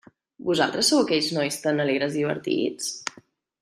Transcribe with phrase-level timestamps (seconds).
[0.47, 2.93] Vosaltres sou aquells nois tan alegres i divertits?